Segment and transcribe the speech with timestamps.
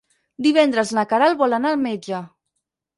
[0.47, 2.27] Divendres na Queralt vol anar al metge.